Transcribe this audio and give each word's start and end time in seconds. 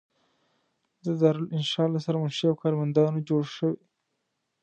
دارالانشأ 1.21 1.83
له 1.93 1.99
سرمنشي 2.05 2.45
او 2.49 2.55
کارمندانو 2.61 3.25
جوړه 3.27 3.49
شوې. 3.55 3.77